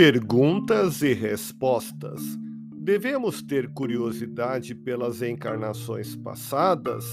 [0.00, 2.38] Perguntas e respostas.
[2.72, 7.04] Devemos ter curiosidade pelas encarnações passadas?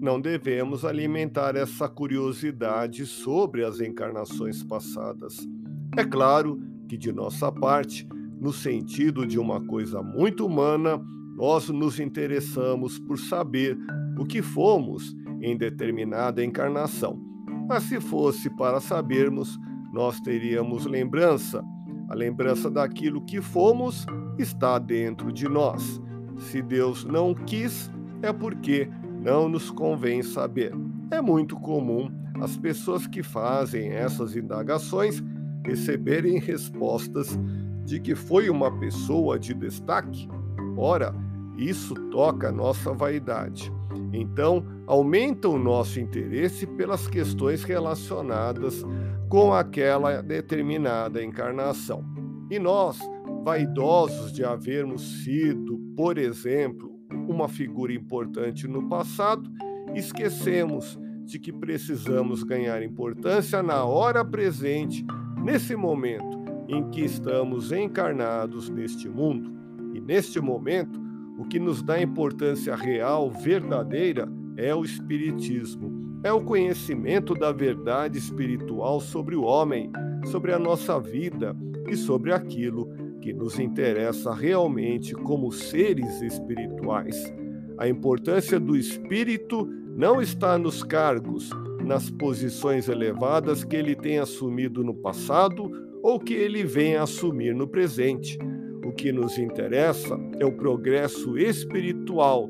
[0.00, 5.46] Não devemos alimentar essa curiosidade sobre as encarnações passadas.
[5.94, 6.58] É claro
[6.88, 8.08] que, de nossa parte,
[8.40, 10.98] no sentido de uma coisa muito humana,
[11.36, 13.76] nós nos interessamos por saber
[14.18, 17.20] o que fomos em determinada encarnação.
[17.68, 19.58] Mas se fosse para sabermos,
[19.92, 21.62] nós teríamos lembrança
[22.08, 24.06] a lembrança daquilo que fomos
[24.38, 26.00] está dentro de nós.
[26.38, 27.90] Se Deus não quis,
[28.22, 28.88] é porque
[29.22, 30.72] não nos convém saber.
[31.10, 35.22] É muito comum as pessoas que fazem essas indagações
[35.64, 37.38] receberem respostas
[37.84, 40.28] de que foi uma pessoa de destaque.
[40.76, 41.14] Ora,
[41.56, 43.72] isso toca a nossa vaidade.
[44.12, 48.84] Então, aumenta o nosso interesse pelas questões relacionadas
[49.28, 52.04] com aquela determinada encarnação.
[52.50, 52.98] E nós,
[53.44, 56.94] vaidosos de havermos sido, por exemplo,
[57.28, 59.50] uma figura importante no passado,
[59.94, 65.04] esquecemos de que precisamos ganhar importância na hora presente,
[65.42, 69.52] nesse momento em que estamos encarnados neste mundo.
[69.92, 71.00] E neste momento,
[71.38, 76.20] o que nos dá importância real, verdadeira, é o Espiritismo.
[76.24, 79.90] É o conhecimento da verdade espiritual sobre o homem,
[80.24, 81.54] sobre a nossa vida
[81.88, 82.88] e sobre aquilo
[83.20, 87.32] que nos interessa realmente como seres espirituais.
[87.78, 91.50] A importância do espírito não está nos cargos,
[91.84, 95.70] nas posições elevadas que ele tem assumido no passado
[96.02, 98.38] ou que ele vem a assumir no presente
[98.84, 102.48] o que nos interessa é o progresso espiritual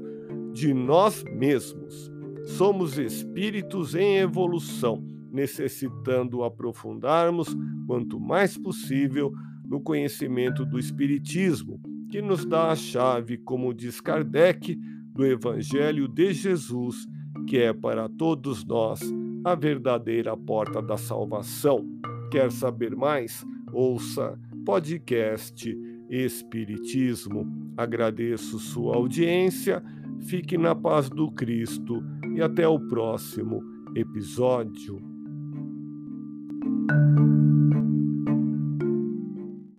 [0.56, 2.10] de nós mesmos.
[2.56, 7.54] Somos espíritos em evolução, necessitando aprofundarmos
[7.86, 9.30] quanto mais possível
[9.66, 11.78] no conhecimento do Espiritismo,
[12.10, 14.74] que nos dá a chave, como diz Kardec,
[15.12, 17.06] do Evangelho de Jesus,
[17.46, 19.00] que é para todos nós
[19.44, 21.86] a verdadeira porta da salvação.
[22.30, 23.44] Quer saber mais?
[23.74, 25.70] Ouça podcast
[26.08, 27.46] Espiritismo.
[27.76, 29.82] Agradeço sua audiência,
[30.22, 32.02] fique na paz do Cristo
[32.34, 33.62] e até o próximo
[33.94, 35.15] episódio.